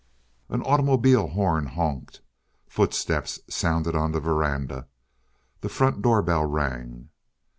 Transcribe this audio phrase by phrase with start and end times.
[0.49, 2.21] An automobile horn honked.
[2.67, 4.87] Footsteps sounded on the verandah.
[5.59, 7.09] The front doorbell rang.